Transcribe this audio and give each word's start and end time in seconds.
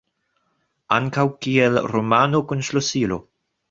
Ankaŭ 0.97 1.27
kiel 1.47 1.81
"romano 1.95 2.45
kun 2.53 2.69
ŝlosilo". 2.73 3.25